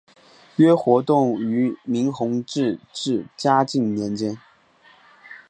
[0.55, 4.35] 约活动于明弘治至嘉靖年间。